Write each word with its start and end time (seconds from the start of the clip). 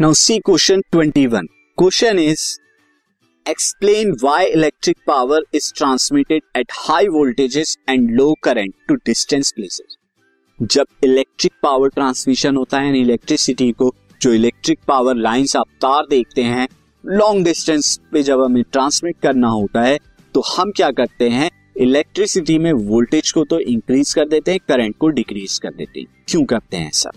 Now 0.00 0.12
see 0.12 0.38
question 0.38 0.82
21 0.94 1.46
question 1.78 2.18
is 2.18 2.58
explain 3.50 4.12
why 4.12 4.44
electric 4.44 4.96
power 5.06 5.40
is 5.54 5.72
transmitted 5.76 6.42
at 6.56 6.72
high 6.72 7.08
voltages 7.08 7.76
and 7.88 8.10
low 8.10 8.34
current 8.42 8.74
to 8.88 8.94
distance 8.94 9.52
places 9.52 9.96
जब 10.62 10.86
electric 11.04 11.52
power 11.62 11.88
transmission 11.88 12.56
होता 12.56 12.78
है 12.78 13.00
electricity 13.00 13.72
को, 13.72 13.94
जो 14.22 14.32
electric 14.32 14.78
power 14.88 15.14
lines 15.14 15.56
आप 15.56 15.66
तार 15.68 16.06
देखते 16.10 16.42
हैं 16.42 16.68
लॉन्ग 17.06 17.44
डिस्टेंस 17.44 18.00
पे 18.12 18.22
जब 18.22 18.42
हमें 18.42 18.62
ट्रांसमिट 18.72 19.16
करना 19.22 19.48
होता 19.48 19.82
है 19.82 19.98
तो 20.34 20.40
हम 20.40 20.72
क्या 20.72 20.90
करते 20.90 21.28
हैं? 21.28 21.50
इलेक्ट्रिसिटी 21.76 22.58
में 22.58 22.72
वोल्टेज 22.72 23.32
को 23.32 23.44
तो 23.44 23.60
इंक्रीज 23.60 24.14
कर 24.14 24.28
देते 24.28 24.50
हैं 24.50 24.60
करंट 24.68 24.96
को 24.96 25.08
डिक्रीज 25.08 25.58
कर 25.58 25.70
देते 25.70 26.00
हैं। 26.00 26.24
क्यों 26.28 26.44
करते 26.44 26.76
हैं 26.76 26.88
ऐसा? 26.88 27.10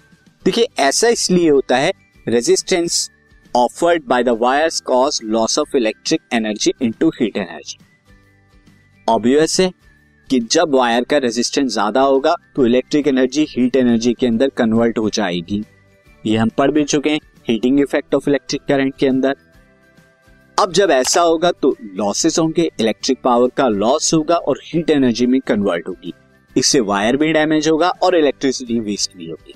देखिए, 0.45 0.67
ऐसा 0.79 1.07
इसलिए 1.07 1.49
होता 1.49 1.77
है 1.77 2.02
resistance 2.27 3.09
offered 3.53 4.03
by 4.07 4.23
the 4.23 4.29
wires 4.41 4.79
cause 4.81 5.19
loss 5.23 5.57
of 5.59 5.75
electric 5.77 6.21
energy 6.33 6.71
into 6.81 7.09
heat 7.19 7.37
energy 7.37 7.77
obvious 9.07 9.59
है 9.59 9.69
कि 10.29 10.39
जब 10.41 10.75
वायर 10.75 11.03
का 11.03 11.17
रेजिस्टेंस 11.17 11.71
ज़्यादा 11.73 12.01
होगा 12.01 12.35
तो 12.55 12.65
इलेक्ट्रिक 12.65 13.07
एनर्जी 13.07 13.45
हीट 13.49 13.75
एनर्जी 13.75 14.13
के 14.13 14.27
अंदर 14.27 14.49
कन्वर्ट 14.57 14.97
हो 14.97 15.09
जाएगी। 15.09 15.61
ये 16.23 16.37
हम 16.37 16.49
पढ़ 16.49 16.71
भी 16.71 16.83
चुके 16.83 17.09
हैं 17.09 17.19
heating 17.49 17.79
effect 17.79 18.15
of 18.15 18.29
electric 18.29 18.61
current 18.67 18.95
के 18.99 19.07
अंदर। 19.07 19.35
अब 20.57 20.71
जब 20.73 20.91
ऐसा 20.91 21.21
होगा 21.21 21.51
तो 21.53 21.75
लॉसेस 21.95 22.39
होंगे 22.39 22.69
इलेक्ट्रिक 22.79 23.21
पावर 23.23 23.49
का 23.57 23.67
लॉस 23.69 24.13
होगा 24.13 24.35
और 24.37 24.59
हीट 24.65 24.89
एनर्जी 24.89 25.25
में 25.25 25.39
कन्वर्ट 25.41 25.87
होगी। 25.87 26.13
इससे 26.55 26.79
वायर 26.81 27.17
भी 27.17 27.31
डैमेज 27.33 27.67
होगा 27.69 27.89
और 28.03 28.15
इलेक्ट्रिसिटी 28.15 28.79
वेस्ट 28.81 29.17
भी 29.17 29.29
होगी। 29.29 29.53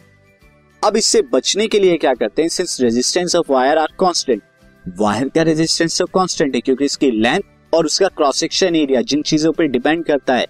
अब 0.88 0.98
इससे 0.98 1.22
बचने 1.32 1.68
के 1.68 1.80
लिए 1.80 1.96
क्या 1.98 2.14
करते 2.14 2.42
हैं? 2.42 2.50
Since 2.50 2.78
resistance 2.82 3.36
of 3.36 3.52
wire 3.52 3.78
are 3.78 3.94
constant 4.00 4.42
wire 4.86 5.30
का 5.30 5.42
रेजिस्टेंस 5.44 5.98
तो 6.00 6.06
कांस्टेंट 6.08 6.54
है, 6.56 6.60
क्योंकि 6.62 6.86
इसकी 6.86 7.10
लेंथ 7.14 7.74
और 7.74 7.86
उसका 7.86 8.08
क्रॉस 8.08 8.38
सेक्शन 8.40 8.76
एरिया 8.76 9.02
जिन 9.04 9.22
चीज़ों 9.22 9.52
पर 9.52 9.66
डिपेंड 9.68 10.04
करता 10.06 10.36
है 10.36 10.46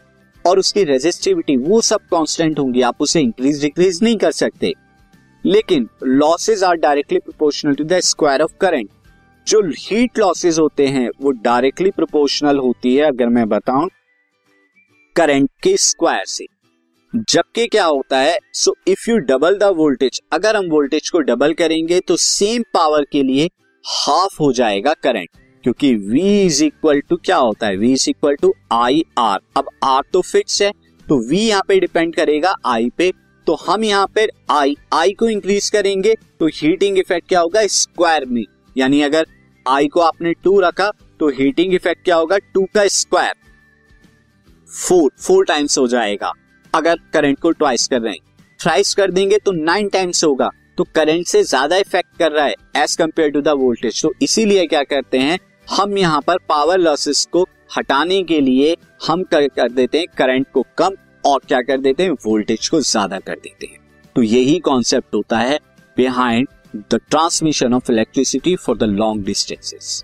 और 0.45 0.59
उसकी 0.59 0.83
रेजिस्टिविटी 0.83 1.55
वो 1.59 1.79
सब 1.81 2.01
कांस्टेंट 2.11 2.59
होंगी, 2.59 2.81
आप 2.81 3.01
उसे 3.01 3.21
इंक्रीज 3.21 3.61
डिक्रीज 3.61 3.99
नहीं 4.03 4.17
कर 4.17 4.31
सकते। 4.31 4.73
लेकिन 5.45 5.87
losses 6.03 6.63
are 6.63 6.75
directly 6.77 7.19
proportional 7.19 7.75
to 7.75 7.83
the 7.83 7.99
square 8.01 8.41
of 8.41 8.53
current 8.61 8.89
जो 9.47 9.61
हीट 9.69 10.19
लॉसेज 10.19 10.59
होते 10.59 10.87
हैं, 10.87 11.09
वो 11.21 11.31
डायरेक्टली 11.31 11.91
प्रोपोर्शनल 11.91 12.57
होती 12.57 12.95
है, 12.95 13.03
अगर 13.03 13.29
मैं 13.29 13.47
बताऊँ 13.49 13.89
करंट 15.15 15.49
के 15.63 15.75
स्क्वायर 15.79 16.25
से। 16.27 16.45
जबकि 17.13 17.65
क्या 17.67 17.85
होता 17.85 18.17
है 18.19 18.37
so 18.53 18.73
if 18.87 19.09
you 19.09 19.17
double 19.17 19.57
the 19.57 19.63
voltage 19.75 20.19
अगर 20.33 20.55
हम 20.55 20.65
वोल्टेज 20.69 21.09
को 21.09 21.19
डबल 21.19 21.53
करेंगे 21.53 21.99
तो 21.99 22.15
सेम 22.17 22.63
पावर 22.73 23.05
के 23.11 23.21
लिए 23.23 23.49
हाफ़ 23.85 24.35
हो 24.39 24.51
जाएगा 24.53 24.93
करंट 25.03 25.29
क्योंकि 25.63 25.93
V 26.09 26.23
इज़ 26.45 26.63
इक्वल 26.63 26.99
टू 27.09 27.15
क्या 27.15 27.37
होता 27.37 27.67
है? 27.67 27.77
V 27.77 27.83
is 27.83 28.09
equal 28.09 28.35
to 28.35 28.53
I 28.71 29.03
R 29.17 29.39
अब 29.57 29.69
R 29.85 30.03
तो 30.13 30.21
फिक्स 30.21 30.61
है 30.61 30.71
तो 31.05 31.19
V 31.29 31.39
यहाँ 31.39 31.63
पे 31.67 31.79
डिपेंड 31.79 32.13
करेगा 32.15 32.53
I 32.67 32.89
पे 32.97 33.11
तो 33.47 33.55
हम 33.67 33.83
यहाँ 33.83 34.07
पे 34.15 34.27
I 34.51 34.73
I 34.93 35.15
को 35.19 35.29
इंक्रीज 35.29 35.69
करेंगे 35.69 36.15
तो 36.39 36.47
हीटिंग 36.53 36.97
इफ़ेक्ट 36.97 37.27
क्या 37.29 37.39
होगा? 37.39 37.65
स्क्वायर 37.67 38.25
में, 38.25 38.43
यानी 38.77 39.01
अगर 39.01 39.27
I 39.65 39.89
को 39.89 39.99
आपने 39.99 40.33
टू 40.43 40.59
रखा 40.59 40.91
तो 41.19 41.29
हीटिंग 41.29 41.73
इफ़ेक्ट 41.73 42.03
क्या 42.03 42.15
होगा? 42.15 42.37
टू 42.53 42.65
का 42.75 42.87
स्क्वायर 42.87 43.33
फोर 44.69 45.11
फोर 45.19 45.45
टाइम्स 45.45 45.77
हो 45.77 45.87
जाएगा। 45.87 46.31
अगर 46.73 46.99
करंट 47.13 47.39
को 47.39 47.51
ट्वाइस 47.51 47.87
कर 47.87 48.01
रहे 48.01 48.13
हैं। 48.13 48.19
थ्राइस 48.59 48.93
कर 48.95 49.11
देंगे 49.11 49.37
तो 49.37 49.51
नाइन 49.53 49.89
टाइम्स 49.89 50.23
होगा। 50.23 50.49
तो 50.77 50.83
करंट 50.95 51.25
से 51.27 51.43
ज़्यादा 51.43 51.77
इफ़ेक्ट 51.77 52.17
कर 52.19 52.31
रहा 52.31 52.45
है 52.45 52.55
as 52.75 52.95
compare 52.95 53.29
to 53.31 53.41
the 53.41 53.47
voltage 53.57 54.01
तो 54.01 54.13
इसीलिए 54.21 54.65
क्या 54.67 54.83
करते 54.85 55.19
हैं 55.19 55.37
हम 55.67 55.97
यहाँ 55.97 56.21
पर 56.21 56.37
पावर 56.49 56.79
लॉसेस 56.79 57.27
को 57.31 57.47
हटाने 57.77 58.21
के 58.23 58.39
लिए 58.41 58.75
हम 59.07 59.23
कर, 59.23 59.47
कर 59.47 59.71
देते 59.71 59.97
हैं 59.97 60.07
करंट 60.17 60.47
को 60.53 60.65
कम 60.77 60.95
और 61.25 61.39
क्या 61.47 61.61
कर 61.61 61.77
देते 61.79 62.03
हैं 62.03 62.11
वोल्टेज 62.25 62.67
को 62.69 62.81
ज़्यादा 62.81 63.19
कर 63.19 63.35
देते 63.35 63.65
हैं। 63.65 63.79
तो 64.15 64.21
यही 64.23 64.59
कॉन्सेप्ट 64.59 65.15
होता 65.15 65.37
है 65.37 65.59
behind 65.97 66.47
the 66.91 66.99
transmission 67.09 67.73
of 67.73 67.91
electricity 67.91 68.55
for 68.57 68.77
the 68.77 68.83
long 68.83 69.25
distances 69.25 70.03